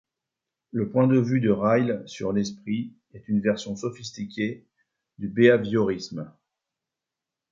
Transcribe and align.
Le 0.71 0.89
point 0.89 1.05
de 1.05 1.19
vue 1.19 1.41
de 1.41 1.51
Ryle 1.51 2.01
sur 2.07 2.33
l'esprit 2.33 2.91
est 3.13 3.27
une 3.27 3.39
version 3.39 3.75
sophistiquée 3.75 4.65
du 5.19 5.27
béhaviorisme. 5.27 6.27